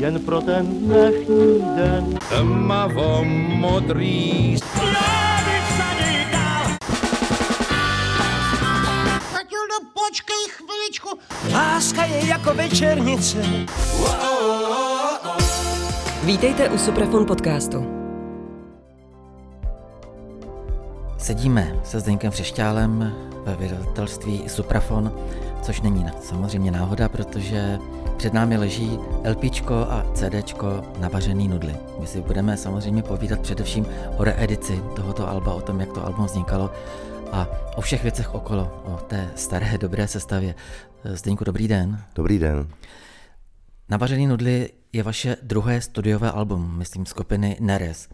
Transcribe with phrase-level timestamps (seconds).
[0.00, 2.18] jen pro ten dnešní den.
[2.28, 4.56] Tmavo modrý
[9.32, 11.08] Matildo, počkej chviličku.
[11.52, 13.38] Láska je jako večernice.
[16.24, 17.86] Vítejte u Suprafon podcastu.
[21.18, 23.14] Sedíme se Zdeňkem Přešťálem
[23.44, 25.12] ve vydavatelství Suprafon,
[25.62, 27.78] což není samozřejmě náhoda, protože
[28.16, 28.98] před námi leží
[29.30, 31.76] LPčko a CDčko Navařený nudly.
[32.00, 36.24] My si budeme samozřejmě povídat především o reedici tohoto alba, o tom, jak to album
[36.24, 36.70] vznikalo
[37.32, 40.54] a o všech věcech okolo, o té staré dobré sestavě.
[41.04, 42.00] Zdeňku, dobrý den.
[42.14, 42.68] Dobrý den.
[43.88, 48.08] Navařený nudly je vaše druhé studiové album, myslím, skupiny Neres.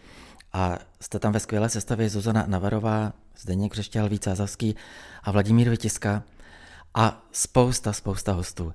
[0.53, 4.29] A jste tam ve skvělé sestavě Zuzana Navarová, Zdeněk Křešťál, Víc
[5.23, 6.23] a Vladimír Vytiska
[6.97, 8.73] a spousta, spousta hostů.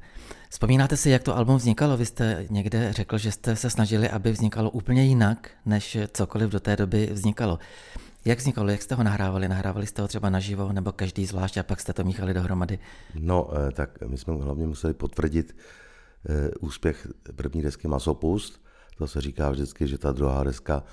[0.49, 1.97] Vzpomínáte si, jak to album vznikalo?
[1.97, 6.59] Vy jste někde řekl, že jste se snažili, aby vznikalo úplně jinak, než cokoliv do
[6.59, 7.59] té doby vznikalo.
[8.25, 9.47] Jak vznikalo, jak jste ho nahrávali?
[9.47, 12.79] Nahrávali jste ho třeba naživo, nebo každý zvlášť a pak jste to míchali dohromady?
[13.15, 15.55] No, eh, tak my jsme hlavně museli potvrdit
[16.29, 18.61] eh, úspěch první desky Masopust.
[18.97, 20.83] To se říká vždycky, že ta druhá deska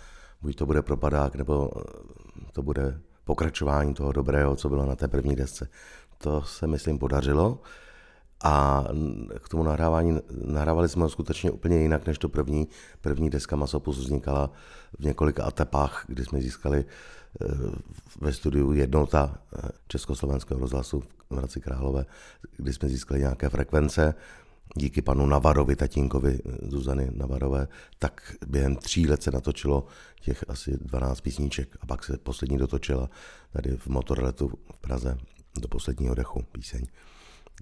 [0.42, 5.08] buď to bude propadák, nebo eh, to bude pokračování toho dobrého, co bylo na té
[5.08, 5.68] první desce.
[6.18, 7.60] To se, myslím, podařilo.
[8.44, 8.84] A
[9.38, 12.68] k tomu nahrávání, nahrávali jsme ho skutečně úplně jinak než to první.
[13.00, 14.50] První deska Masopus vznikala
[14.98, 17.46] v několika etapách, kdy jsme získali eh,
[18.20, 22.04] ve studiu jednota eh, Československého rozhlasu v Hradci Králové,
[22.56, 24.14] kdy jsme získali nějaké frekvence,
[24.76, 29.86] díky panu Navarovi, tatínkovi Zuzany Navarové, tak během tří let se natočilo
[30.20, 33.10] těch asi 12 písníček a pak se poslední dotočila
[33.52, 35.18] tady v Motorletu v Praze
[35.60, 36.86] do posledního dechu píseň.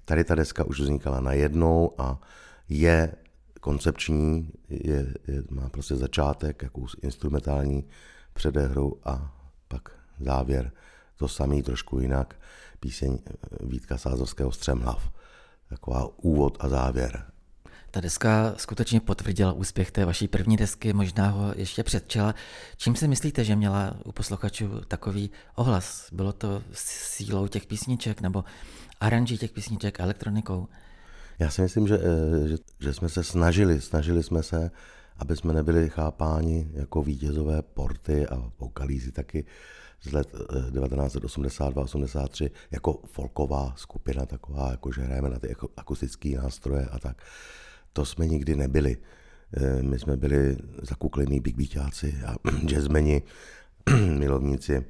[0.05, 2.21] Tady ta deska už vznikala najednou a
[2.69, 3.13] je
[3.61, 7.85] koncepční, je, je, má prostě začátek, jakou instrumentální
[8.33, 9.37] předehru a
[9.69, 9.89] pak
[10.21, 10.73] závěr.
[11.17, 12.41] To samý trošku jinak,
[12.81, 13.19] píseň
[13.61, 15.11] Vítka Sázovského Střemhlav
[15.69, 17.25] taková úvod a závěr.
[17.97, 22.35] Ta deska skutečně potvrdila úspěch té vaší první desky, možná ho ještě předčila.
[22.77, 26.09] Čím si myslíte, že měla u posluchačů takový ohlas?
[26.13, 28.45] Bylo to sílou těch písniček nebo
[29.01, 30.69] aranží těch písniček, elektronikou?
[31.39, 34.71] Já si myslím, že, eh, že, že jsme se snažili, snažili jsme se,
[35.19, 39.45] aby jsme nebyli chápáni jako vítězové porty a vokalízy taky
[40.01, 40.35] z let
[40.73, 47.23] 1982-83 eh, jako folková skupina taková, jako že hrajeme na ty akustické nástroje a tak.
[47.97, 48.97] To jsme nikdy nebyli.
[49.57, 52.35] Eh, my jsme byli zakuklení big beatáci a
[52.67, 53.23] jazzmeni,
[54.19, 54.85] milovníci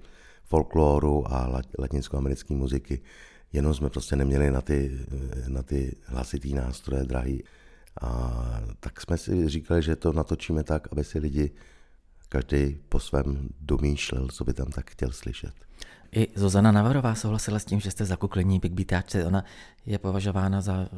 [0.45, 3.03] folkloru a latinskoamerické muziky.
[3.53, 7.45] Jenom jsme prostě neměli na ty, eh, na ty hlasitý nástroje drahý.
[8.01, 8.33] A
[8.81, 11.51] tak jsme si říkali, že to natočíme tak, aby si lidi
[12.29, 15.55] každý po svém domýšlel, co by tam tak chtěl slyšet.
[16.13, 19.25] I Zuzana Navarová souhlasila s tím, že jste zakuklení Big Beatáčce.
[19.25, 19.45] Ona
[19.87, 20.89] je považována za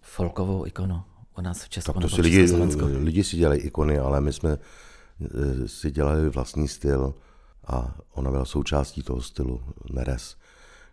[0.00, 1.02] folkovou ikonu
[1.40, 1.92] u nás v Česku.
[1.92, 2.52] Tak to si lidi,
[2.96, 7.14] lidi si dělají ikony, ale my jsme eh, si dělali vlastní styl
[7.66, 9.62] a ona byla součástí toho stylu
[9.92, 10.36] Neres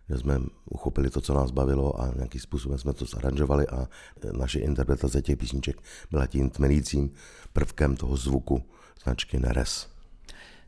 [0.08, 3.88] že jsme uchopili to, co nás bavilo a nějakým způsobem jsme to zaranžovali a
[4.32, 5.76] naše interpretace těch písniček
[6.10, 7.10] byla tím tmelícím
[7.52, 8.62] prvkem toho zvuku
[9.02, 9.88] značky Neres.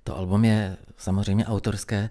[0.04, 2.10] To album je samozřejmě autorské.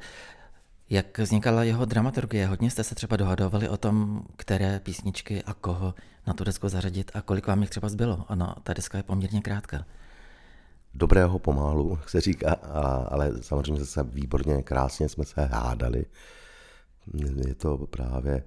[0.91, 2.47] Jak vznikala jeho dramaturgie?
[2.47, 5.93] Hodně jste se třeba dohadovali o tom, které písničky a koho
[6.27, 8.25] na tu desku zařadit a kolik vám jich třeba zbylo.
[8.27, 9.85] Ano, ta deska je poměrně krátká.
[10.93, 12.53] Dobrého pomálu, se říká,
[13.09, 16.05] ale samozřejmě se výborně, krásně jsme se hádali.
[17.47, 18.43] Je to právě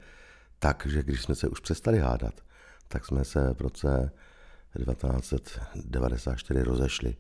[0.59, 2.35] tak, že když jsme se už přestali hádat,
[2.89, 4.13] tak jsme se v roce
[4.77, 7.17] 1994 rozešli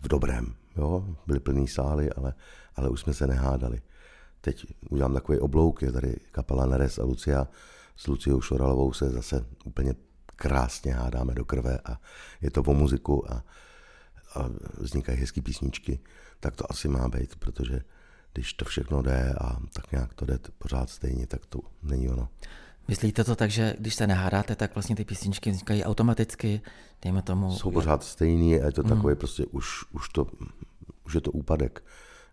[0.00, 0.54] v dobrém.
[0.76, 1.16] Jo?
[1.26, 2.34] Byly plný sály, ale,
[2.76, 3.82] ale už jsme se nehádali.
[4.44, 7.48] Teď udělám takový oblouk, je tady kapela Neres a Lucia.
[7.96, 9.94] S Luciou Šoralovou se zase úplně
[10.36, 12.00] krásně hádáme do krve a
[12.40, 13.44] je to o muziku a,
[14.34, 16.00] a vznikají hezké písničky.
[16.40, 17.80] Tak to asi má být, protože
[18.32, 22.28] když to všechno jde a tak nějak to jde pořád stejně, tak to není ono.
[22.88, 26.60] Myslíte to tak, že když se nehádáte, tak vlastně ty písničky vznikají automaticky,
[27.02, 27.52] dejme tomu...
[27.52, 28.88] Jsou pořád stejný a je to mm.
[28.88, 30.26] takový prostě už, už, to,
[31.06, 31.84] už je to úpadek.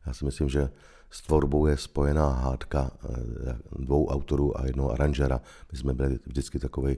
[0.10, 0.70] Já si myslím, že
[1.10, 5.42] s tvorbou je spojená hádka eh, dvou autorů a jednoho aranžera.
[5.72, 6.98] My jsme byli vždycky takový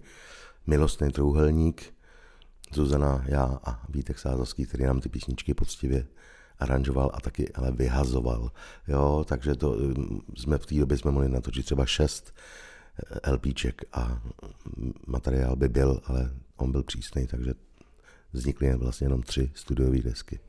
[0.68, 1.94] milostný trouhelník,
[2.74, 6.08] Zuzana, já a Vítek Sázovský, který nám ty písničky poctivě
[6.60, 8.52] aranžoval a taky ale vyhazoval.
[8.88, 12.34] Jo, takže to, mm, jsme v té době jsme mohli natočit třeba šest
[13.32, 14.22] LPček a
[15.08, 17.54] materiál by byl, ale on byl přísný, takže
[18.34, 20.40] vznikly vlastně jenom tři studiové desky.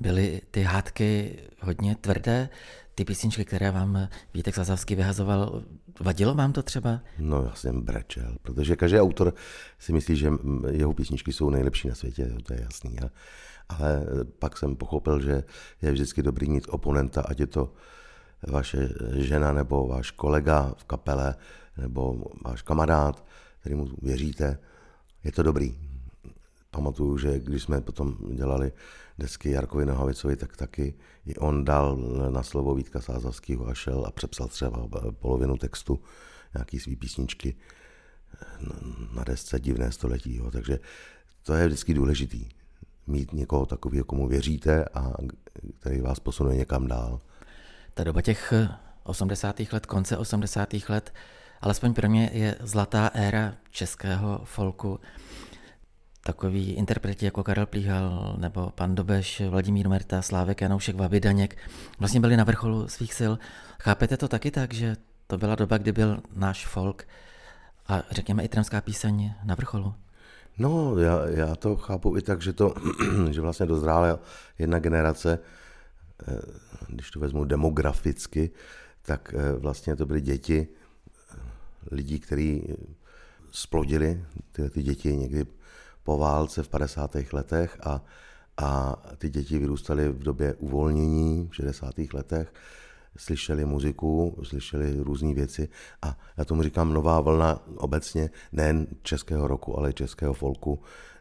[0.00, 2.48] Byly ty hádky hodně tvrdé?
[2.94, 5.62] Ty písničky, které vám Vítek Sazavský vyhazoval,
[6.00, 7.00] vadilo vám to třeba?
[7.18, 9.34] No já jsem brečel, protože každý autor
[9.78, 10.32] si myslí, že
[10.70, 12.96] jeho písničky jsou nejlepší na světě, to je jasný.
[13.68, 14.06] Ale
[14.38, 15.44] pak jsem pochopil, že
[15.82, 17.72] je vždycky dobrý mít oponenta, ať je to
[18.48, 21.34] vaše žena nebo váš kolega v kapele
[21.76, 23.24] nebo váš kamarád,
[23.60, 24.58] který mu věříte,
[25.24, 25.78] je to dobrý.
[26.70, 28.72] Pamatuju, že když jsme potom dělali
[29.18, 30.94] desky Jarkovi Nohavicovi, tak taky
[31.26, 31.96] i on dal
[32.30, 36.00] na slovo Vítka Sázavského a šel a přepsal třeba polovinu textu
[36.54, 37.56] nějaký svý písničky
[39.14, 40.36] na desce Divné století.
[40.36, 40.50] Jo.
[40.50, 40.78] Takže
[41.42, 42.48] to je vždycky důležitý.
[43.06, 45.12] Mít někoho takového, komu věříte a
[45.80, 47.20] který vás posune někam dál.
[47.94, 48.52] Ta doba těch
[49.02, 49.60] 80.
[49.72, 50.68] let, konce 80.
[50.88, 51.14] let,
[51.60, 55.00] alespoň pro mě je zlatá éra českého folku
[56.26, 61.56] takový interpreti jako Karel Plíhal nebo pan Dobeš, Vladimír Merta, Slávek Janoušek, Vaby Daněk
[61.98, 63.32] vlastně byli na vrcholu svých sil.
[63.80, 64.96] Chápete to taky tak, že
[65.26, 67.06] to byla doba, kdy byl náš folk
[67.88, 69.94] a řekněme i tramská píseň na vrcholu?
[70.58, 72.74] No, já, já to chápu i tak, že to,
[73.30, 74.18] že vlastně dozrála
[74.58, 75.38] jedna generace,
[76.28, 76.40] eh,
[76.88, 78.50] když to vezmu demograficky,
[79.02, 80.68] tak eh, vlastně to byly děti
[81.90, 82.74] lidí, kteří
[83.50, 85.46] splodili tyhle ty děti někdy
[86.06, 87.16] po válce v 50.
[87.32, 88.00] letech a,
[88.56, 91.94] a ty děti vyrůstaly v době uvolnění v 60.
[92.12, 92.52] letech,
[93.16, 95.68] slyšeli muziku, slyšeli různé věci
[96.02, 100.78] a já tomu říkám nová vlna obecně nejen českého roku, ale i českého folku,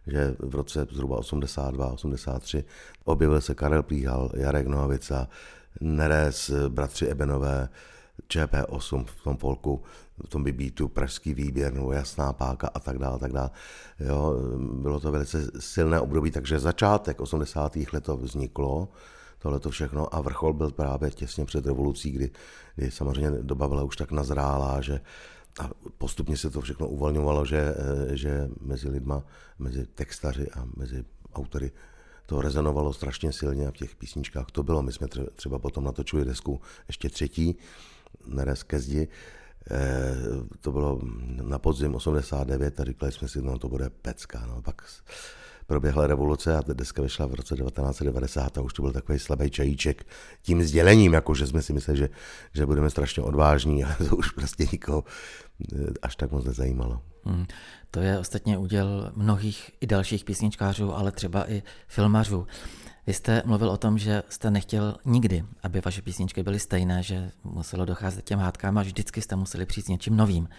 [0.08, 2.64] že v roce zhruba 82, 83
[3.04, 5.28] objevil se Karel Plíhal, Jarek Nohavica,
[5.82, 7.70] Neres, bratři Ebenové,
[8.30, 9.84] ČP8 v tom folku,
[10.26, 13.50] v tom tu pražský výběr nebo jasná páka a tak dále, tak dále.
[14.00, 14.34] Jo,
[14.82, 17.76] bylo to velice silné období, takže začátek 80.
[17.94, 18.88] let to vzniklo,
[19.40, 22.32] tohle to všechno a vrchol byl právě těsně před revolucí, kdy,
[22.76, 25.02] kdy samozřejmě doba byla už tak nazrálá, že
[25.60, 27.76] a postupně se to všechno uvolňovalo, že,
[28.12, 29.24] že mezi lidma,
[29.60, 31.72] mezi textaři a mezi autory
[32.26, 34.82] to rezonovalo strašně silně a v těch písničkách to bylo.
[34.82, 37.56] My jsme třeba potom natočili desku ještě třetí,
[38.28, 39.08] Neres ke zdi,
[39.72, 40.16] Eh,
[40.62, 41.00] to bylo
[41.42, 44.46] na podzim 89 a říkali jsme si, no to bude pecka.
[44.48, 44.62] No.
[44.62, 44.82] Pak
[45.68, 50.08] proběhla revoluce a deska vyšla v roce 1990 a už to byl takový slabý čajíček
[50.42, 52.10] tím sdělením, jako že jsme si mysleli, že,
[52.54, 55.04] že budeme strašně odvážní, ale to už prostě nikoho
[55.74, 57.02] eh, až tak moc nezajímalo.
[57.24, 57.46] Hmm.
[57.92, 62.48] To je ostatně úděl mnohých i dalších písničkářů, ale třeba i filmařů.
[63.08, 67.32] Vy jste mluvil o tom, že jste nechtěl nikdy, aby vaše písničky byly stejné, že
[67.44, 70.50] muselo docházet těm hádkám a vždycky jste museli přijít s něčím novým.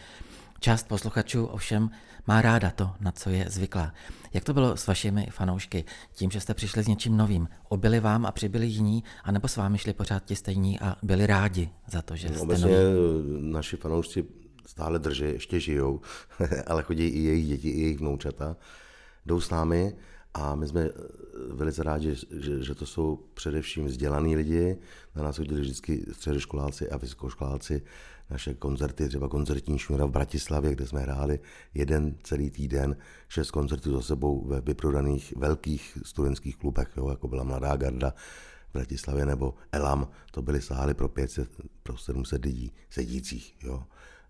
[0.60, 1.90] Část posluchačů ovšem
[2.26, 3.92] má ráda to, na co je zvyklá.
[4.34, 5.84] Jak to bylo s vašimi fanoušky?
[6.12, 9.78] Tím, že jste přišli s něčím novým, obyli vám a přibyli jiní, anebo s vámi
[9.78, 13.52] šli pořád ti stejní a byli rádi za to, že jste Obecně noví?
[13.52, 14.24] naši fanoušci
[14.66, 16.00] stále drží, ještě žijou,
[16.66, 18.56] ale chodí i jejich děti, i jejich vnoučata,
[19.26, 19.96] jdou s námi
[20.36, 20.92] a my jsme eh,
[21.52, 24.78] velice rádi, že, že to jsou především vzdělaní lidi.
[25.14, 27.82] Na nás chodili vždycky středoškoláci a vysokoškoláci
[28.30, 31.38] naše koncerty, třeba koncertní šňůra v Bratislavě, kde jsme hráli
[31.74, 32.96] jeden celý týden,
[33.28, 38.14] šest koncertů za sebou ve vyprodaných velkých studentských klubech, jo, jako byla Mladá garda
[38.68, 41.50] v Bratislavě nebo Elam, to byly sály pro 500,
[41.82, 43.56] pro 700 lidí sedících.
[43.62, 43.84] Jo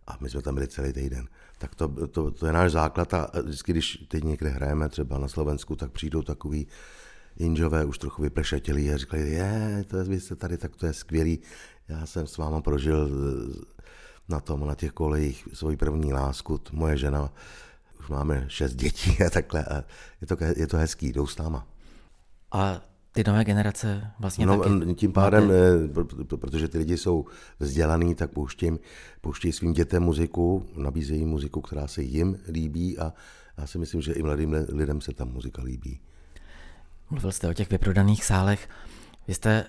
[0.06, 1.28] a my jsme tam byli celý týden.
[1.58, 5.28] Tak to, to, to je náš základ a vždycky, když teď někde hrajeme, třeba na
[5.28, 6.66] Slovensku, tak přijdou takový
[7.36, 10.92] Inžové už trochu vyplešetělí a říkali, je, to je, vy jste tady, tak to je
[10.92, 11.38] skvělý.
[11.88, 13.10] Já jsem s váma prožil
[14.28, 17.32] na tom, na těch kolejích svoji první lásku, moje žena,
[18.00, 19.84] už máme šest dětí a takhle a
[20.20, 21.66] je to, je to hezký, jdou s náma.
[22.52, 22.80] A
[23.16, 26.37] ty nové generace vlastně no, taky tím pádem, máte...
[26.37, 27.26] protože ty lidi jsou
[27.61, 28.78] vzdělaný, tak pouštím,
[29.20, 33.12] pouští svým dětem muziku, nabízejí muziku, která se jim líbí a
[33.58, 36.00] já si myslím, že i mladým lidem se tam muzika líbí.
[37.11, 38.68] Mluvil jste o těch vyprodaných sálech.
[39.28, 39.64] Vy jste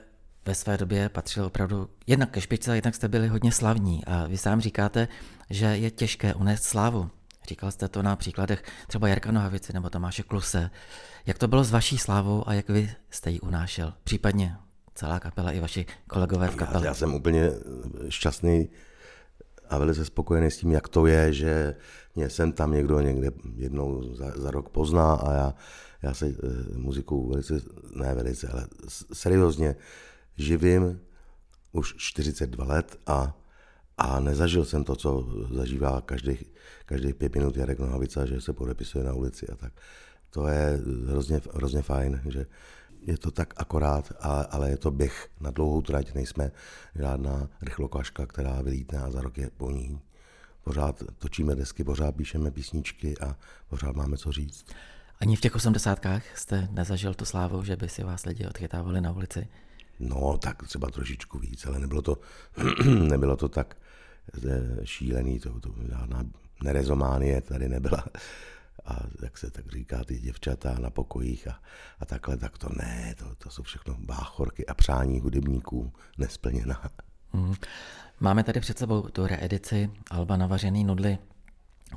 [0.45, 4.37] ve své době patřil opravdu jednak ke špičce, jednak jste byli hodně slavní a vy
[4.37, 5.07] sám říkáte,
[5.49, 7.09] že je těžké unést slávu.
[7.47, 10.69] Říkal jste to na příkladech třeba Jarka Nohavici nebo Tomáše Kluse.
[11.25, 13.93] Jak to bylo s vaší slávou a jak vy jste ji unášel?
[14.03, 14.55] Případně
[14.95, 16.85] celá kapela i vaši kolegové v kapele.
[16.85, 17.51] Já, já jsem úplně
[18.09, 18.69] šťastný
[19.69, 21.75] a velice spokojený s tím, jak to je, že
[22.15, 25.53] mě sem tam někdo někde jednou za, za rok pozná a já,
[26.01, 26.33] já se e,
[26.77, 27.53] muzikou velice,
[27.95, 28.67] ne velice, ale
[29.13, 29.75] seriózně
[30.37, 30.99] živím
[31.71, 33.37] už 42 let a
[33.97, 36.43] a nezažil jsem to, co zažívá každých,
[36.85, 39.73] každých pět minut Jarek Nohavica, že se podepisuje na ulici a tak.
[40.29, 42.45] to je hrozně, hrozně fajn, že
[43.01, 46.51] je to tak akorát, ale, ale je to běh na dlouhou trať, nejsme
[46.95, 49.99] žádná rychlokaška, která vylítne a za rok je po ní.
[50.63, 53.37] Pořád točíme desky, pořád píšeme písničky a
[53.69, 54.65] pořád máme co říct.
[55.19, 59.11] Ani v těch osmdesátkách jste nezažil tu slávu, že by si vás lidi odchytávali na
[59.11, 59.47] ulici?
[59.99, 62.19] No, tak třeba trošičku víc, ale nebylo to,
[63.09, 63.77] nebylo to tak
[64.83, 66.23] šílený, to, to žádná
[66.63, 68.03] nerezománie tady nebyla.
[68.85, 71.59] A jak se tak říká, ty děvčata na pokojích a,
[71.99, 76.81] a takhle, tak to ne, to, to jsou všechno báchorky a přání hudebníků nesplněná.
[77.33, 77.55] Hmm.
[78.19, 81.17] Máme tady před sebou tu reedici Alba Navařený nudly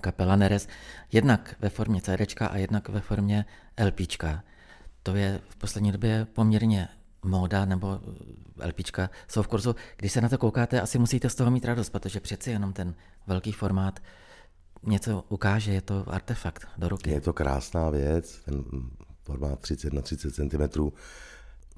[0.01, 0.69] kapela Neres,
[1.13, 3.45] jednak ve formě CD a jednak ve formě
[3.85, 4.01] LP.
[5.03, 6.89] To je v poslední době poměrně
[7.25, 8.00] móda nebo
[8.67, 9.77] LPčka jsou v kurzu.
[9.97, 12.95] Když se na to koukáte, asi musíte z toho mít radost, protože přeci jenom ten
[13.27, 14.00] velký formát
[14.83, 17.11] něco ukáže, je to artefakt do ruky.
[17.11, 18.65] Je to krásná věc, ten
[19.23, 20.91] formát 30 na 30 cm,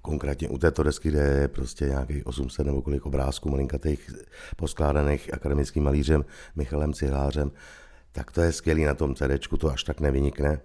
[0.03, 4.11] konkrétně u této desky, kde je prostě nějakých 800 nebo kolik obrázků malinkatých
[4.57, 6.25] poskládaných akademickým malířem
[6.57, 7.53] Michalem Cihlářem,
[8.13, 10.61] tak to je skvělý na tom CD, to až tak nevynikne.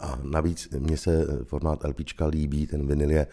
[0.00, 3.26] A navíc mně se formát LPčka líbí, ten vinyl je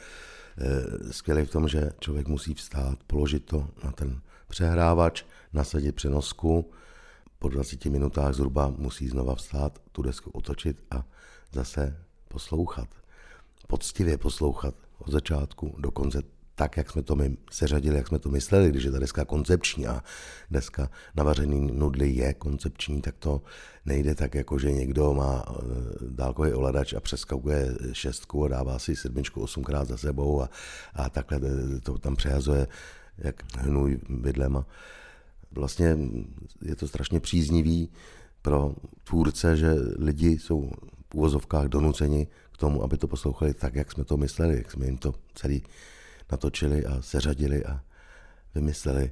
[1.11, 5.23] skvělý v tom, že člověk musí vstát, položit to na ten přehrávač,
[5.53, 6.71] nasadit přenosku,
[7.39, 11.03] po 20 minutách zhruba musí znova vstát, tu desku otočit a
[11.51, 12.89] zase poslouchat.
[13.67, 16.21] Poctivě poslouchat od začátku do konce
[16.57, 19.87] tak, jak jsme to my seřadili, jak jsme to mysleli, když je ta deska koncepční
[19.87, 20.03] a
[20.51, 23.41] deska navařený nudly je koncepční, tak to
[23.85, 25.53] nejde tak, jako že někdo má eh,
[26.01, 30.49] dálkový oladač a přeskakuje šestku a dává si sedmičku osmkrát za sebou a,
[30.93, 31.39] a takhle
[31.83, 32.67] to tam přehazuje
[33.17, 34.65] jak hnůj bydlema.
[35.51, 35.97] Vlastně
[36.61, 37.89] je to strašně příznivý
[38.41, 40.71] pro tvůrce, že lidi jsou
[41.09, 44.85] v úvozovkách donuceni k tomu, aby to poslouchali tak, jak jsme to mysleli, jak jsme
[44.85, 45.63] jim to celý
[46.31, 47.81] natočili a seřadili a
[48.55, 49.12] vymysleli.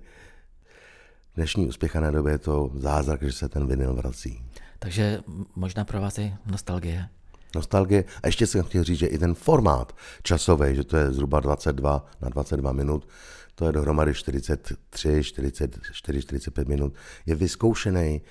[1.31, 4.43] V dnešní uspěchané době je to zázrak, že se ten vinyl vrací.
[4.79, 5.19] Takže
[5.55, 7.09] možná pro vás je nostalgie.
[7.55, 8.03] Nostalgie.
[8.23, 12.05] A ještě jsem chtěl říct, že i ten formát časový, že to je zhruba 22
[12.21, 13.07] na 22 minut,
[13.55, 16.93] to je dohromady 43, 44, 45 minut,
[17.25, 18.21] je vyzkoušený,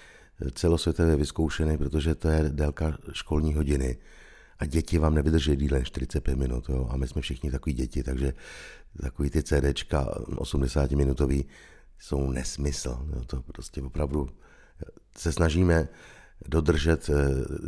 [0.54, 3.96] celosvětově vyzkoušený, protože to je délka školní hodiny
[4.58, 6.68] a děti vám nevydrží díle než 45 minut.
[6.68, 6.88] Jo?
[6.90, 8.32] A my jsme všichni takový děti, takže
[9.02, 11.44] takový ty CDčka 80 minutový
[11.98, 13.06] jsou nesmysl.
[13.16, 13.24] Jo?
[13.26, 14.28] To prostě opravdu
[15.18, 15.88] se snažíme
[16.48, 17.14] dodržet, eh,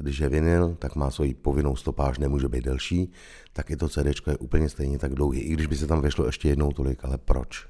[0.00, 3.12] když je vinyl, tak má svoji povinnou stopáž, nemůže být delší,
[3.52, 6.26] tak i to CD je úplně stejně tak dlouhý, i když by se tam vešlo
[6.26, 7.66] ještě jednou tolik, ale proč?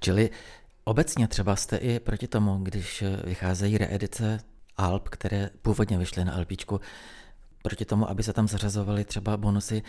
[0.00, 0.30] Čili
[0.84, 4.40] obecně třeba jste i proti tomu, když vycházejí reedice
[4.76, 6.80] Alp, které původně vyšly na LPčku,
[7.62, 9.82] proti tomu, aby se tam zařazovaly třeba bonusy,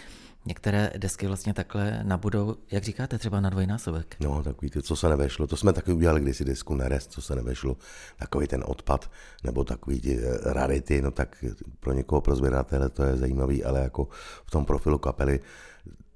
[0.46, 4.16] některé desky vlastně takhle nabudou, jak říkáte, třeba na dvojnásobek.
[4.20, 7.36] No, takový ty, co se nevešlo, to jsme taky udělali kdysi disku Nerest, co se
[7.36, 7.78] nevešlo,
[8.18, 9.12] takový ten odpad,
[9.44, 11.46] nebo takový ty eh, rarity, no tak
[11.80, 14.08] pro někoho, pro sběratele to je zajímavý, ale jako
[14.46, 15.40] v tom profilu kapely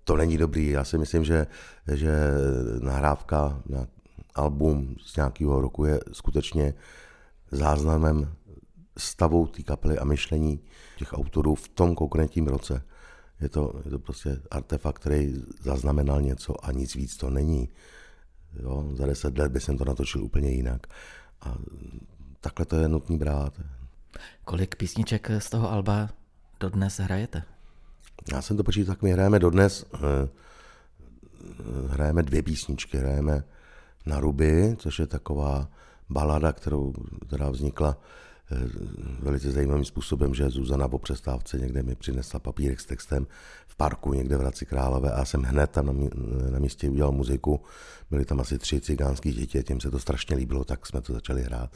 [0.04, 0.70] to není dobrý.
[0.70, 1.48] Já si myslím, že,
[1.94, 2.32] že
[2.80, 3.88] nahrávka na
[4.36, 6.74] album z nějakého roku je skutečně
[7.52, 8.36] záznamem
[8.98, 10.60] stavu té kapely a myšlení
[10.98, 12.84] těch autorů v tom konkrétním roce.
[13.42, 17.70] Je to, je to prostě artefakt, který zaznamenal něco a nic víc to není.
[18.60, 20.88] Jo, za deset let by jsem to natočil úplně jinak.
[21.42, 21.56] A
[22.42, 23.62] takhle to je nutný brát.
[24.46, 26.10] Kolik písniček z toho alba
[26.60, 27.44] dodnes hrajete?
[28.32, 30.30] Já jsem to počítal, tak my hrajeme dodnes, eh,
[31.88, 33.44] hrajeme dvě písničky, hrajeme
[34.06, 35.70] na Ruby, což je taková
[36.10, 36.94] balada, kterou,
[37.28, 38.25] která vznikla Eh,
[39.20, 43.28] velice zajímavým způsobem, že Zuzana po přestávce někde mi přinesla papírek s textem
[43.68, 46.10] v parku někde v Hradci Králové a jsem hned tam
[46.52, 47.62] na místě udělal muziku.
[48.12, 51.44] Byly tam asi tři cigánský děti, těm se to strašně líbilo, tak jsme to začali
[51.44, 51.70] hrát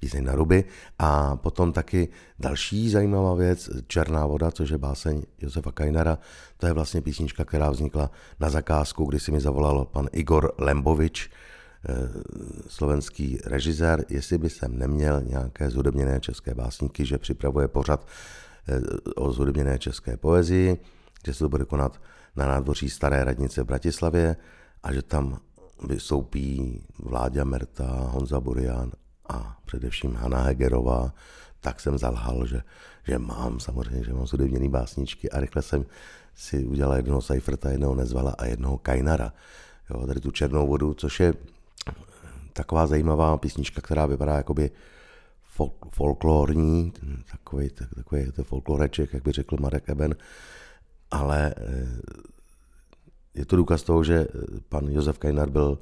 [0.00, 0.64] píseň na ruby.
[0.98, 2.08] A potom taky
[2.38, 6.18] další zajímavá věc, Černá voda, což je báseň Josefa Kajnera,
[6.56, 8.10] to je vlastně písnička, která vznikla
[8.40, 11.30] na zakázku, kdy si mi zavolal pan Igor Lembovič,
[12.68, 18.06] slovenský režisér, jestli by sem neměl nějaké zhudebněné české básníky, že připravuje pořad
[18.68, 18.80] eh,
[19.16, 20.78] o zhudebněné české poezii,
[21.26, 22.00] že se to bude konat
[22.36, 24.36] na nádvoří Staré radnice v Bratislavě
[24.82, 25.38] a že tam
[25.88, 28.92] vystoupí Vláďa Merta, Honza Burian
[29.28, 31.14] a především Hanna Hegerová,
[31.60, 32.62] tak jsem zalhal, že,
[33.06, 35.86] že mám samozřejmě, že mám zhudebněný básničky a rychle jsem
[36.34, 39.32] si udělal jednoho Seiferta, jednoho Nezvala a jednoho Kajnara.
[39.90, 41.34] Jo, tady tu černou vodu, což je
[42.52, 44.70] taková zajímavá písnička, která vypadá jakoby
[45.58, 46.92] fol- folklorní,
[47.32, 50.14] takový, takový to folkloreček, jak by řekl Marek Eben,
[51.10, 51.88] ale eh,
[53.34, 54.26] je to důkaz toho, že
[54.68, 55.78] pan Josef Kajnar byl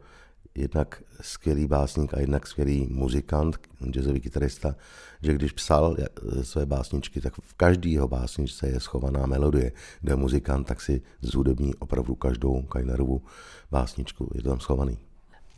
[0.55, 3.59] jednak skvělý básník a jednak skvělý muzikant,
[3.90, 4.76] jazzový kytarista,
[5.23, 5.97] že když psal
[6.43, 9.73] své básničky, tak v každý jeho básničce je schovaná melodie.
[10.00, 13.23] Kde je muzikant, tak si zhudební opravdu každou Kajnarovu
[13.71, 14.31] básničku.
[14.35, 15.08] Je to tam schovaný.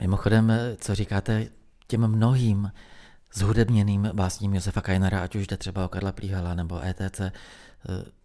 [0.00, 1.48] Mimochodem, co říkáte
[1.86, 2.72] těm mnohým
[3.34, 7.20] zhudebněným básním Josefa Kajnara, ať už jde třeba o Karla Plíhala nebo ETC,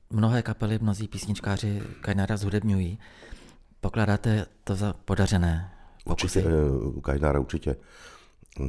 [0.10, 3.00] mnohé kapely, mnozí písničkáři Kajnara zhudebňují.
[3.82, 5.72] Pokládáte to za podařené?
[6.04, 6.40] Pokusy?
[6.40, 7.76] Určitě, u Kajnara určitě.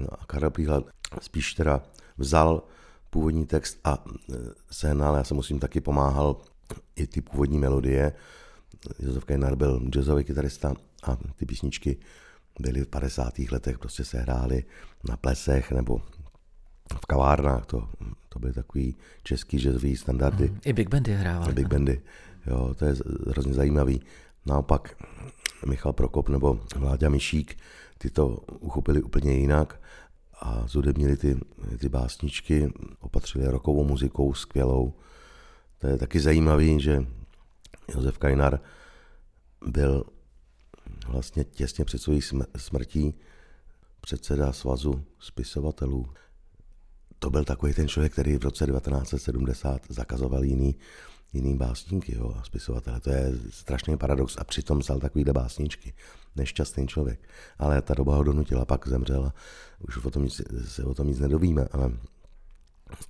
[0.09, 0.85] A Karel Plíhal
[1.21, 1.83] spíš teda
[2.19, 2.63] vzal
[3.11, 4.05] původní text a
[4.71, 6.37] sehnal, já se musím taky pomáhal
[6.97, 8.13] i ty původní melodie.
[8.99, 11.97] Josef Kajnar byl jazzový kytarista a ty písničky
[12.61, 13.39] byly v 50.
[13.39, 14.65] letech, prostě se hrály
[15.09, 16.01] na plesech nebo
[17.01, 17.89] v kavárnách, to,
[18.29, 20.49] to byly takový český jazzový standardy.
[20.49, 21.55] Mm, I big bandy hrávali.
[21.55, 22.01] Big bandy,
[22.47, 22.95] jo, to je
[23.29, 24.01] hrozně zajímavý.
[24.47, 24.97] Naopak
[25.67, 27.59] Michal Prokop nebo Vláďa Mišík,
[27.99, 28.27] ty to
[28.61, 29.81] uchopili úplně jinak
[30.41, 31.41] a zudebnili ty,
[31.79, 34.93] ty básničky, opatřili rokovou muzikou skvělou.
[35.79, 37.07] To je taky zajímavý, že
[37.95, 38.61] Josef Kajnar
[39.67, 40.05] byl
[41.09, 42.21] vlastně těsně před svojí
[42.57, 43.15] smrtí
[44.01, 46.07] předseda svazu spisovatelů.
[47.19, 50.77] To byl takový ten člověk, který v roce 1970 zakazoval jiný,
[51.33, 53.01] jiný básníky jo, a spisovatele.
[53.01, 55.95] To je strašný paradox a přitom psal takovýhle básničky.
[56.37, 57.29] Nešťastný člověk.
[57.59, 59.35] Ale ta doba ho donutila, pak zemřel a
[59.81, 61.93] už o tom nic, se o tom nic nedovíme, ale,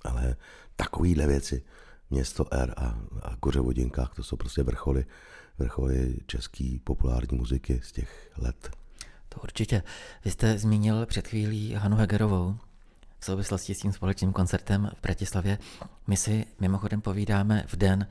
[0.03, 0.35] ale
[0.75, 1.63] takovýhle věci,
[2.09, 5.05] Město R a, a Goře Vodinkách, to jsou prostě vrcholy,
[5.57, 8.69] vrcholy české populární muziky z těch let.
[9.29, 9.83] To určitě.
[10.25, 12.57] Vy jste zmínil před chvílí Hanu Hegerovou
[13.19, 15.57] v souvislosti s tím společným koncertem v Bratislavě.
[16.07, 18.07] My si mimochodem povídáme v den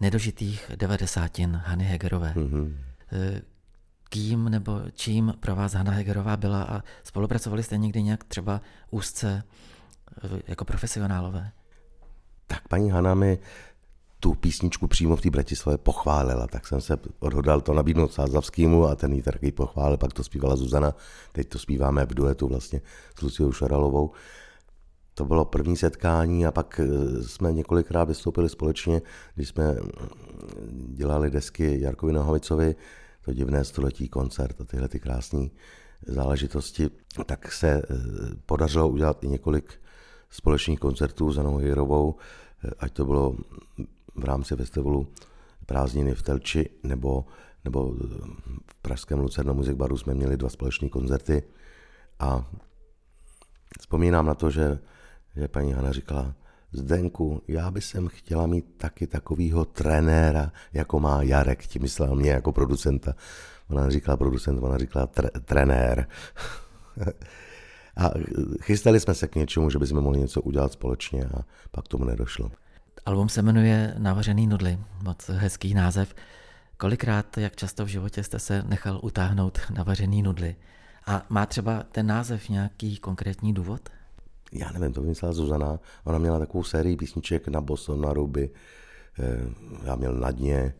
[0.00, 2.32] nedožitých devadesátin Hany Hegerové.
[2.36, 2.74] Mm-hmm.
[4.08, 9.42] Kým nebo čím pro vás Hanna Hegerová byla a spolupracovali jste někdy nějak třeba úzce
[10.24, 11.50] eh, jako profesionálové?
[12.46, 13.38] Tak paní Hana mi
[14.20, 18.94] tu písničku přímo v té Bratislavě pochválila, tak jsem se odhodal to nabídnout Sázavskýmu a
[18.94, 20.94] ten jí taky pochválil, pak to zpívala Zuzana,
[21.32, 22.80] teď to zpíváme v duetu vlastně
[23.18, 24.10] s Luciou Šaralovou.
[25.14, 29.02] To bylo první setkání a pak eh, jsme několikrát vystoupili společně,
[29.34, 32.74] když jsme mm, dělali desky Jarkovi Nohavicovi,
[33.24, 35.48] to divné století koncert a tyhle ty krásné
[36.06, 36.90] záležitosti,
[37.26, 37.82] tak se eh,
[38.46, 39.80] podařilo udělat i několik
[40.30, 42.14] společných koncertů za Anou Jirovou,
[42.64, 43.36] eh, ať to bylo
[44.20, 45.08] v rámci festivalu
[45.66, 47.24] Prázdniny v Telči nebo,
[47.64, 47.94] nebo
[48.66, 51.42] v Pražském Lucerno Music Baru jsme měli dva společné koncerty
[52.18, 52.50] a
[53.80, 54.78] vzpomínám na to, že,
[55.36, 56.34] že paní Hana říkala,
[56.72, 62.30] Zdenku, já bych sem chtěla mít taky takovýho trenéra, jako má Jarek, tím myslel mě
[62.30, 63.14] jako producenta.
[63.70, 66.08] Ona neříkala producent, ona říkala tre, trenér.
[67.96, 68.10] a
[68.62, 72.50] chystali jsme se k něčemu, že bychom mohli něco udělat společně a pak tomu nedošlo.
[73.06, 76.14] Album se jmenuje Navařený nudly, moc hezký název.
[76.76, 80.56] Kolikrát, jak často v životě jste se nechal utáhnout navařený nudly?
[81.06, 83.88] A má třeba ten název nějaký konkrétní důvod?
[84.52, 85.78] Já nevím, to vymyslela Zuzana.
[86.04, 88.50] Ona měla takovou sérii písniček na boso, na ruby.
[89.18, 89.50] Eh,
[89.84, 90.74] já měl na dně,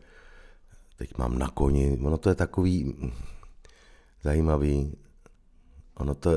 [0.97, 1.99] teď mám na koni.
[2.03, 2.95] Ono to je takový
[4.23, 4.97] zajímavý.
[5.95, 6.31] Ono to,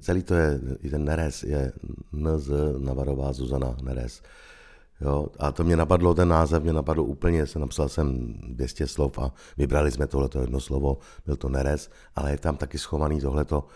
[0.00, 1.72] celý to je, i ten Neres je
[2.12, 4.22] NZ Navarová Zuzana Neres.
[5.00, 9.18] Jo, a to mě napadlo, ten název mě napadl úplně, jsem napsal jsem 200 slov
[9.18, 13.66] a vybrali jsme tohleto jedno slovo, byl to Neres, ale je tam taky schovaný tohleto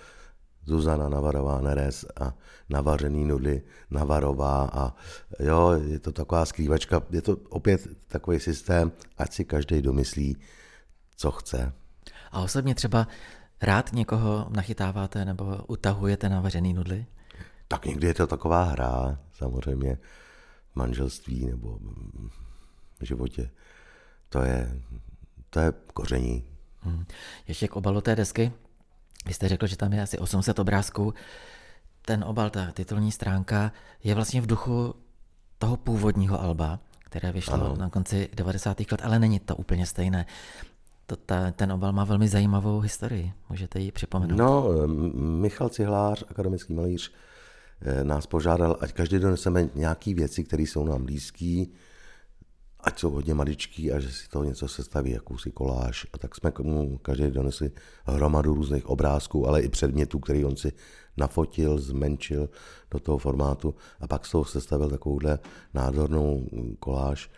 [0.64, 2.34] Zuzana Navarová Neres a
[2.70, 4.94] navařený nudly Navarová a
[5.38, 10.36] jo, je to taková skrývačka, je to opět takový systém, ať si každý domyslí,
[11.16, 11.72] co chce.
[12.32, 13.06] A osobně třeba
[13.62, 17.06] rád někoho nachytáváte nebo utahujete na vařený nudly?
[17.68, 19.98] Tak někdy je to taková hra, samozřejmě
[20.74, 21.78] manželství nebo
[23.00, 23.50] v životě.
[24.28, 24.80] To je,
[25.50, 26.44] to je koření.
[26.80, 27.04] Hmm.
[27.48, 28.52] Ještě k obalu té desky.
[29.26, 31.14] Vy jste řekl, že tam je asi 800 obrázků.
[32.02, 33.72] Ten obal, ta titulní stránka,
[34.04, 34.94] je vlastně v duchu
[35.58, 37.76] toho původního alba, které vyšlo ano.
[37.76, 38.80] na konci 90.
[38.80, 40.26] let, ale není to úplně stejné.
[41.06, 43.32] To, ta, ten obal má velmi zajímavou historii.
[43.48, 44.36] Můžete ji připomenout?
[44.36, 44.68] No,
[45.14, 47.12] Michal Cihlář, akademický malíř,
[48.02, 51.64] nás požádal, ať každý doneseme nějaké věci, které jsou nám blízké
[52.82, 56.06] ať jsou hodně maličký a že si to něco sestaví, jakousi koláž.
[56.12, 57.70] A tak jsme k mu každý donesli
[58.04, 60.72] hromadu různých obrázků, ale i předmětů, který on si
[61.16, 62.48] nafotil, zmenšil
[62.90, 65.38] do toho formátu a pak toho sestavil takovouhle
[65.74, 67.30] nádhernou koláž.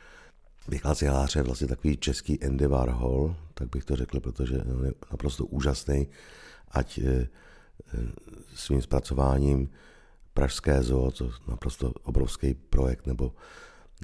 [0.95, 5.47] Cihlář je vlastně takový český Andy Warhol, tak bych to řekl, protože on je naprosto
[5.47, 6.09] úžasný,
[6.71, 7.29] ať eh,
[7.95, 7.99] eh,
[8.55, 9.69] svým zpracováním
[10.35, 13.33] Pražské zoo, co je naprosto obrovský projekt, nebo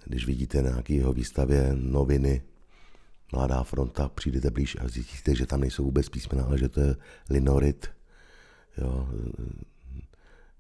[0.05, 2.43] když vidíte na nějaký jeho výstavě noviny,
[3.33, 6.97] Mladá fronta, přijdete blíž a zjistíte, že tam nejsou vůbec písmena, ale že to je
[7.31, 7.91] linorit,
[8.79, 9.09] jo,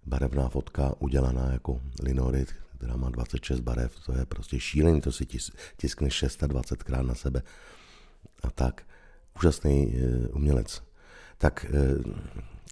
[0.06, 5.26] barevná fotka udělaná jako linorit, která má 26 barev, to je prostě šílený, to si
[5.26, 7.42] tis, tiskne 620krát na sebe.
[8.42, 8.83] A tak,
[9.37, 10.83] úžasný e, umělec.
[11.38, 11.68] Tak e,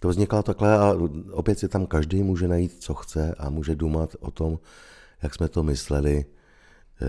[0.01, 0.93] to vzniklo takhle a
[1.31, 4.59] opět si tam každý může najít, co chce a může důmat o tom,
[5.23, 6.25] jak jsme to mysleli.
[7.01, 7.05] E,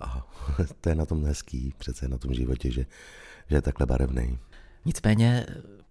[0.00, 0.26] a
[0.80, 2.86] to je na tom hezký, přece na tom životě, že,
[3.48, 4.38] že je takhle barevný.
[4.84, 5.46] Nicméně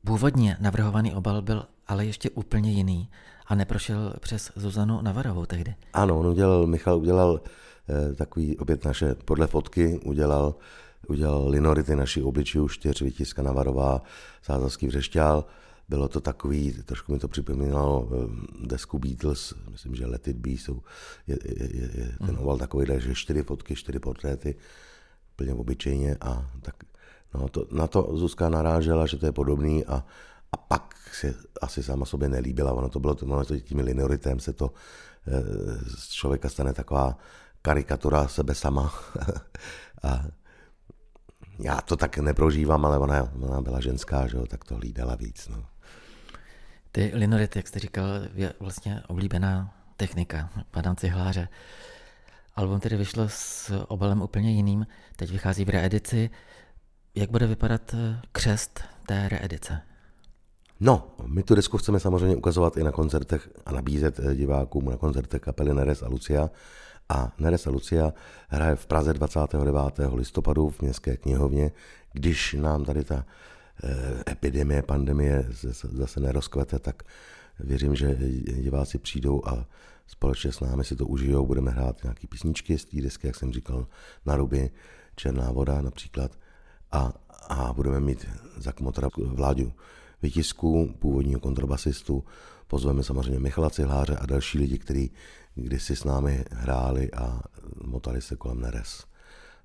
[0.06, 3.10] původně navrhovaný obal byl ale ještě úplně jiný
[3.48, 5.76] a neprošel přes Zuzanu Navarovou tehdy.
[5.94, 7.42] Ano, on udělal, Michal udělal
[7.90, 10.56] eh, takový, opět naše, podle fotky udělal,
[11.08, 14.02] udělal linority naší obličejů, čtyř vytiska Navarová,
[14.42, 15.46] Sázavský vřešťál,
[15.92, 20.50] bylo to takový, trošku mi to připomínalo eh, desku Beatles, myslím, že Let It Be
[20.50, 20.82] jsou,
[21.28, 24.56] je, je, je, je ten oval takový, že čtyři fotky, čtyři portréty,
[25.36, 26.76] plně obyčejně a tak
[27.34, 30.06] no, to, na to Zuzka narážela, že to je podobný a,
[30.52, 34.54] a pak si asi sama sobě nelíbila, ono to bylo, ono to tím linoritem se
[34.54, 34.72] to
[35.28, 35.44] e,
[36.00, 37.18] z člověka stane taková
[37.62, 38.94] karikatura sebe sama
[40.04, 40.26] a
[41.60, 45.48] já to tak neprožívám, ale ona, ona byla ženská, že jo, tak to hlídala víc.
[45.48, 45.71] No.
[46.92, 51.48] Ty linority, jak jste říkal, je vlastně oblíbená technika Padam Cihláře.
[52.56, 56.30] Album tedy vyšlo s obalem úplně jiným, teď vychází v reedici.
[57.16, 59.82] Jak bude vypadat eh, křest té reedice?
[60.80, 64.98] No, my tu desku chceme samozřejmě ukazovat i na koncertech a nabízet eh, divákům na
[64.98, 66.50] koncertech kapely Neres a Lucia.
[67.10, 68.14] A Neres a Lucia
[68.50, 69.76] hraje v Praze 29.
[70.14, 71.72] listopadu v Městské knihovně,
[72.14, 73.26] když nám tady ta
[74.30, 75.46] epidemie, pandemie
[75.92, 77.04] zase nerozkvete, tak
[77.60, 78.18] věřím, že
[78.62, 79.68] diváci přijdou a
[80.08, 81.46] společně s námi si to užijou.
[81.46, 83.88] Budeme hrát nějaké písničky z té desky, jak jsem říkal,
[84.26, 84.70] na ruby,
[85.16, 86.32] Černá voda například.
[86.92, 87.14] A,
[87.50, 89.74] a budeme mít za kmotra vládu
[90.22, 92.24] vytisku, původního kontrabasistu.
[92.68, 95.12] Pozveme samozřejmě Michala Cihláře a další lidi, kteří
[95.56, 97.42] kdysi s námi hráli a
[97.84, 99.06] motali se kolem Neres.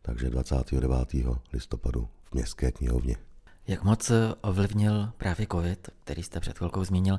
[0.03, 0.93] Takže 29.
[1.53, 3.17] listopadu v Městské knihovně.
[3.69, 7.19] Jak moc ovlivnil právě COVID, který jste před chvilkou zmínil,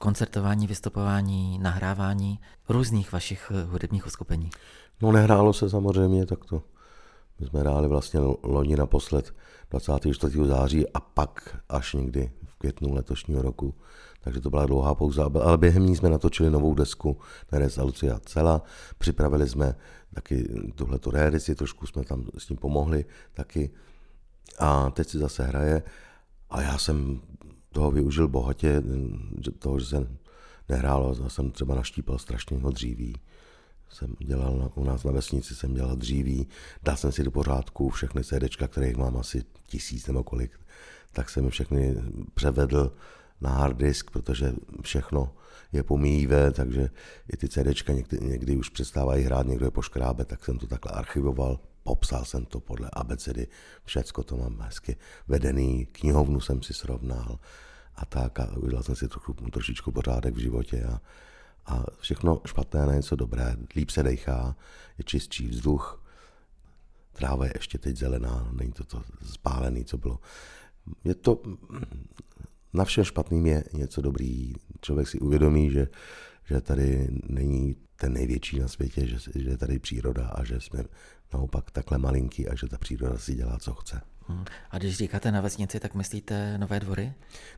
[0.00, 4.50] koncertování, vystupování, nahrávání různých vašich hudebních uskupení?
[5.02, 6.62] No nehrálo se samozřejmě, tak to
[7.40, 9.34] my jsme hráli vlastně loni naposled
[9.70, 10.38] 24.
[10.46, 13.74] září a pak až někdy v květnu letošního roku.
[14.20, 17.18] Takže to byla dlouhá pauza, ale během ní jsme natočili novou desku
[17.52, 18.62] Neres Lucia Cela.
[18.98, 19.74] Připravili jsme
[20.14, 23.04] taky tuhleto reedici, trošku jsme tam s tím pomohli
[23.34, 23.70] taky
[24.58, 25.82] a teď si zase hraje.
[26.50, 27.20] A já jsem
[27.72, 28.82] toho využil bohatě,
[29.58, 30.06] toho, že se
[30.68, 33.14] nehrálo, já jsem třeba naštípal strašného dříví.
[33.90, 36.48] Jsem dělal na, u nás na vesnici, jsem dělal dříví,
[36.82, 40.60] dal jsem si do pořádku všechny CDčka, kterých mám asi tisíc nebo kolik,
[41.12, 41.96] tak jsem je všechny
[42.34, 42.92] převedl
[43.40, 45.34] na hard disk, protože všechno
[45.72, 46.90] je pomíjivé, takže
[47.32, 50.92] i ty CDčka někdy, někdy už přestávají hrát, někdo je poškrábe, tak jsem to takhle
[50.92, 53.46] archivoval, popsal jsem to podle abecedy,
[53.84, 54.96] všecko to mám hezky
[55.28, 57.38] vedený, knihovnu jsem si srovnal
[57.94, 61.00] a tak a udělal jsem si trochu, trošičku pořádek v životě a,
[61.66, 64.56] a všechno špatné na něco dobré, líp se dechá,
[64.98, 66.04] je čistší vzduch,
[67.12, 70.18] tráva je ještě teď zelená, není to to spálený, co bylo.
[71.04, 71.42] Je to,
[72.72, 74.54] na všem špatným je něco dobrý.
[74.80, 75.88] Člověk si uvědomí, že,
[76.44, 80.84] že tady není ten největší na světě, že, že je tady příroda a že jsme
[81.34, 84.00] naopak takhle malinký a že ta příroda si dělá, co chce.
[84.28, 84.44] Hmm.
[84.70, 87.12] A když říkáte na vesnici, tak myslíte Nové dvory?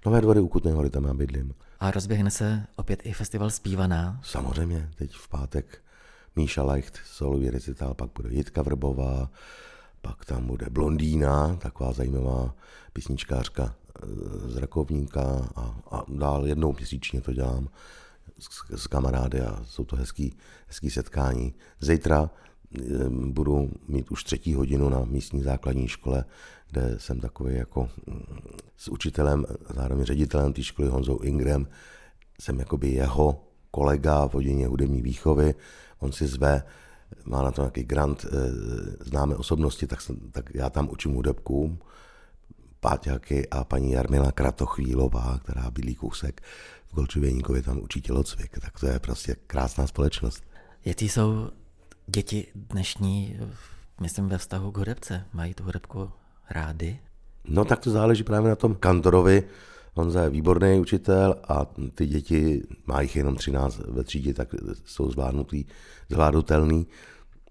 [0.06, 1.54] Nové dvory u Kutné hory, tam já bydlím.
[1.80, 4.20] A rozběhne se opět i festival Zpívaná?
[4.24, 5.82] Samozřejmě, teď v pátek
[6.36, 9.30] Míša Leicht, solový recitál, pak bude Jitka Vrbová,
[10.02, 12.54] pak tam bude Blondýna, taková zajímavá
[12.92, 14.06] písničkářka eh,
[14.50, 17.68] z Rakovníka a, a dál jednou měsíčně to dělám
[18.38, 18.48] s,
[18.82, 21.54] s kamarády a jsou to hezký, hezký setkání.
[21.80, 22.30] Zítra
[23.08, 26.24] budu mít už třetí hodinu na místní základní škole,
[26.70, 27.88] kde jsem takový jako
[28.76, 31.66] s učitelem, zároveň ředitelem té školy Honzou Ingrem,
[32.40, 35.54] jsem jakoby jeho kolega v hodině hudební výchovy.
[35.98, 36.62] On si zve
[37.24, 38.30] má na to nějaký grant, eh,
[39.04, 41.78] známe osobnosti, tak, jsem, tak já tam učím hudebkům,
[42.82, 46.42] Páťáky a paní Jarmila Kratochvílová, která bydlí kousek
[46.86, 48.58] v Golčověníkově, tam učí tělocvik.
[48.58, 50.44] Tak to je prostě krásná společnost.
[50.84, 51.50] Jaký jsou
[52.06, 53.38] děti dnešní,
[54.00, 55.24] myslím, ve vztahu k hudebce?
[55.32, 56.10] Mají tu hudebku
[56.50, 56.98] rády?
[57.44, 59.42] No tak to záleží právě na tom kantorovi.
[59.94, 64.48] Honza je výborný učitel a ty děti, má jich jenom 13 ve třídě, tak
[64.84, 65.64] jsou zvládnutý,
[66.10, 66.86] zvládnutelný.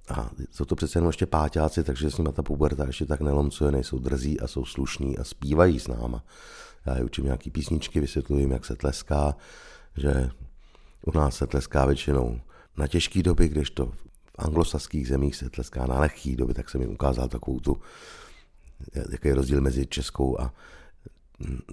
[0.10, 3.72] A jsou to přece jenom ještě páťáci, takže s nimi ta puberta ještě tak nelomcuje,
[3.72, 6.24] nejsou drzí a jsou slušní a zpívají s náma.
[6.86, 9.36] Já je učím nějaký písničky, vysvětluji jim, jak se tleská,
[9.98, 10.30] že
[11.06, 12.42] u nás se tleská většinou
[12.78, 13.96] na těžké doby, když to v
[14.38, 17.78] anglosaských zemích se tleská na lehké doby, tak jsem jim ukázal takovou tu,
[19.12, 20.54] jaký je rozdíl mezi českou a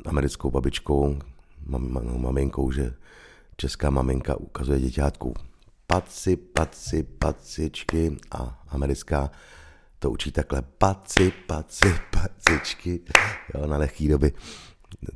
[0.04, 1.18] americkou babičkou,
[1.66, 2.94] mam, maminkou, že
[3.56, 5.34] česká maminka ukazuje děťátku
[5.92, 9.30] paci, paci, pacičky a americká
[9.98, 13.00] to učí takhle paci, paci, pacičky
[13.54, 14.32] jo, na lehký doby.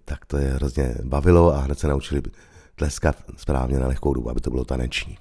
[0.05, 2.23] Tak to je hrozně bavilo a hned se naučili
[2.75, 5.19] tleskat správně na lehkou dobu, aby to bylo taneční.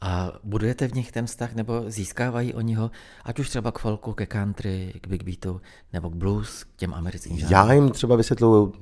[0.00, 2.90] A budujete v nich ten vztah, nebo získávají oni ho,
[3.24, 5.60] ať už třeba k folku, ke country, k big beatu,
[5.92, 7.52] nebo k blues, k těm americkým žánrům?
[7.52, 8.72] Já jim třeba vysvětluju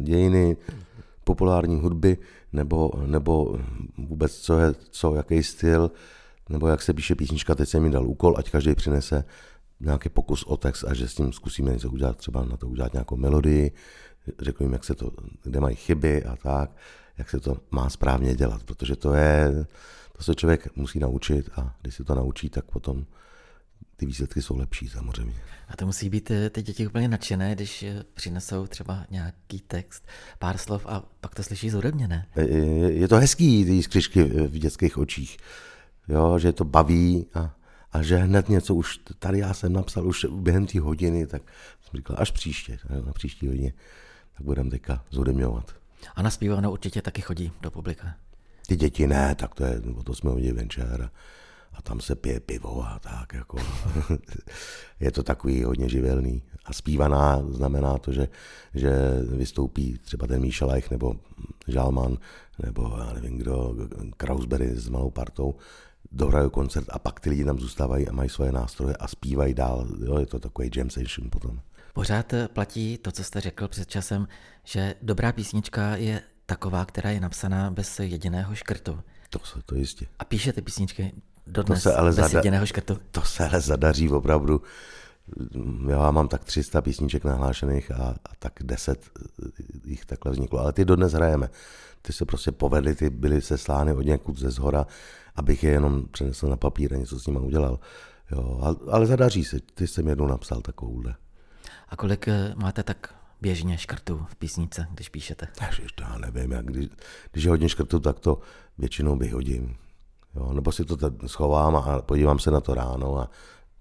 [0.00, 0.56] dějiny
[1.24, 2.18] populární hudby,
[2.52, 3.58] nebo, nebo
[3.98, 5.90] vůbec co je, co, jaký styl,
[6.48, 9.24] nebo jak se píše písnička, teď jsem mi dal úkol, ať každý přinese
[9.80, 12.92] nějaký pokus o text a že s tím zkusíme něco udělat, třeba na to udělat
[12.92, 13.72] nějakou melodii,
[14.38, 15.10] řeknu jim, jak se to,
[15.42, 16.70] kde mají chyby a tak,
[17.18, 19.66] jak se to má správně dělat, protože to je,
[20.16, 23.04] to se člověk musí naučit a když se to naučí, tak potom
[24.00, 25.34] ty výsledky jsou lepší samozřejmě.
[25.68, 30.06] A to musí být eh, ty děti úplně nadšené, když eh, přinesou třeba nějaký text,
[30.38, 32.26] pár slov a pak to slyší zhudebně, ne?
[32.88, 35.38] Je, to hezký, ty skřičky v dětských očích,
[36.08, 37.54] jo, že to baví a,
[37.92, 41.42] a že hned něco už, tady já jsem napsal už během té hodiny, tak
[41.82, 43.72] jsem říkal, až příště, na příští hodině,
[44.36, 45.74] tak budeme teďka zhudebňovat.
[46.14, 48.14] A na zpívanou určitě taky chodí do publika.
[48.66, 51.10] Ty děti ne, tak to je, to jsme hodili venčer
[51.72, 53.58] a tam se pije pivo a tak jako.
[55.00, 56.42] je to takový hodně živelný.
[56.64, 58.28] A zpívaná znamená to, že,
[58.74, 58.90] že
[59.36, 61.14] vystoupí třeba ten Míša Lech nebo
[61.68, 62.18] Žalman
[62.62, 63.74] nebo já nevím kdo,
[64.16, 65.54] Krausberry s malou partou,
[66.12, 69.88] dohrajou koncert a pak ty lidi tam zůstávají a mají svoje nástroje a zpívají dál.
[70.04, 71.60] Jo, je to takový jam session potom.
[71.94, 74.28] Pořád platí to, co jste řekl před časem,
[74.64, 79.00] že dobrá písnička je taková, která je napsaná bez jediného škrtu.
[79.30, 80.06] To se to jistě.
[80.18, 81.12] A píšete písničky
[81.50, 82.98] dodnes to se ale bez zada- jediného škrtu.
[83.10, 84.62] To se ale zadaří opravdu.
[85.88, 89.10] Já mám tak 300 písniček nahlášených a, a tak 10
[89.84, 90.58] jich takhle vzniklo.
[90.58, 91.48] Ale ty dodnes hrajeme.
[92.02, 94.86] Ty se prostě povedly, ty byly seslány od někud ze zhora,
[95.36, 97.78] abych je jenom přenesl na papír a něco s nimi udělal.
[98.30, 99.60] Jo, ale, ale zadaří se.
[99.74, 101.14] Ty jsem jednou napsal takovouhle.
[101.88, 105.48] A kolik eh, máte tak běžně škrtů v písnice, když píšete?
[105.66, 106.88] Ježiš, to já nevím, jak když,
[107.32, 108.40] když je hodně škrtů, tak to
[108.78, 109.76] většinou vyhodím.
[110.34, 113.30] Jo, nebo si to schovám a podívám se na to ráno a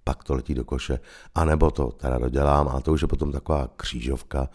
[0.03, 0.99] pak to letí do koše.
[1.35, 4.49] A nebo to teda dodělám a to už je potom taková křížovka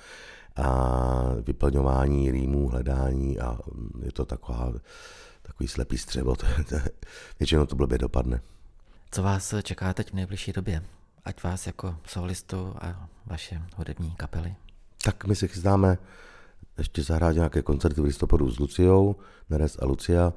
[0.56, 3.58] a vyplňování rýmů, hledání a
[4.02, 4.72] je to taková,
[5.42, 6.34] takový slepý střevo.
[7.40, 8.40] Většinou to blbě dopadne.
[9.10, 10.82] Co vás čeká teď v nejbližší době?
[11.24, 14.54] Ať vás jako solistu a vaše hudební kapely.
[15.04, 15.98] Tak my si chystáme
[16.78, 19.16] ještě zahrát nějaké koncerty v listopadu s Luciou,
[19.50, 20.32] Neres a Lucia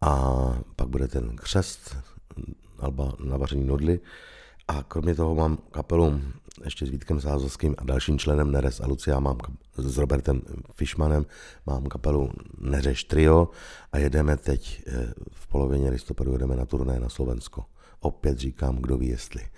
[0.00, 0.42] a
[0.76, 1.96] pak bude ten křest
[2.78, 4.00] Alba Navaření Nodly
[4.68, 6.20] a kromě toho mám kapelu
[6.64, 9.38] ještě s Vítkem Sázovským a dalším členem Neres a Lucia mám
[9.76, 10.42] s Robertem
[10.74, 11.26] Fishmanem
[11.66, 13.48] mám kapelu Neřeš Trio
[13.92, 17.64] a jedeme teď eh, v polovině listopadu jedeme na turné na Slovensko.
[18.00, 19.48] Opět říkám, kdo ví jestli.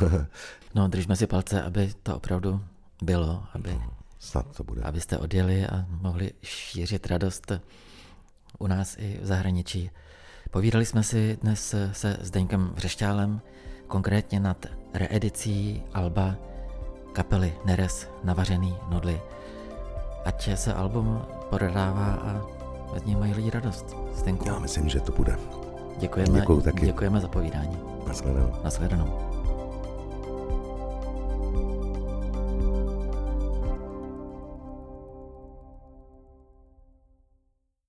[0.74, 2.60] no, držme si palce, aby to opravdu
[3.02, 4.82] bylo, aby, no, snad to bude.
[4.82, 7.52] abyste odjeli a mohli šířit radost
[8.58, 9.90] u nás i v zahraničí.
[10.50, 13.40] Povídali jsme si dnes se Zdeňkem Vřešťálem,
[13.86, 16.36] konkrétně nad reedicí Alba
[17.12, 19.20] kapely Neres Navařený Nudly.
[20.24, 22.44] Ať se album prodává a
[22.98, 23.96] z něj mají lidi radost.
[24.12, 24.48] Zdenku.
[24.48, 25.38] Já myslím, že to bude.
[25.98, 26.86] Děkujeme, Děkuju taky.
[26.86, 27.78] děkujeme za povídání.
[28.06, 28.52] Naschledanou.
[28.64, 29.33] Naschledanou.